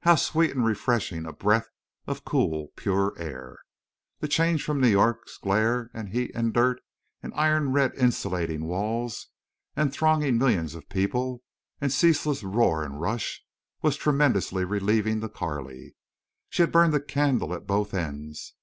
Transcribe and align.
How 0.00 0.14
sweet 0.14 0.50
and 0.52 0.64
refreshing 0.64 1.26
a 1.26 1.32
breath 1.34 1.68
of 2.06 2.24
cool 2.24 2.68
pure 2.74 3.12
air! 3.18 3.58
The 4.20 4.28
change 4.28 4.64
from 4.64 4.80
New 4.80 4.88
York's 4.88 5.36
glare 5.36 5.90
and 5.92 6.08
heat 6.08 6.30
and 6.34 6.54
dirt, 6.54 6.80
and 7.22 7.34
iron 7.36 7.70
red 7.72 7.94
insulating 7.94 8.64
walls, 8.64 9.26
and 9.76 9.92
thronging 9.92 10.38
millions 10.38 10.74
of 10.74 10.88
people, 10.88 11.42
and 11.82 11.92
ceaseless 11.92 12.42
roar 12.42 12.82
and 12.82 12.98
rush, 12.98 13.44
was 13.82 13.96
tremendously 13.96 14.64
relieving 14.64 15.20
to 15.20 15.28
Carley. 15.28 15.96
She 16.48 16.62
had 16.62 16.72
burned 16.72 16.94
the 16.94 16.98
candle 17.02 17.52
at 17.52 17.66
both 17.66 17.92
ends. 17.92 18.52